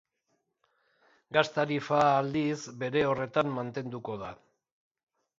Gas 1.35 1.51
tarifa, 1.57 1.99
aldiz, 2.05 2.57
bere 2.83 3.03
horretan 3.09 3.51
mantenduko 3.59 4.17
da. 4.23 4.31